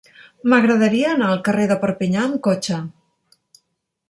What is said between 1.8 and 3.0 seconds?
Perpinyà amb cotxe.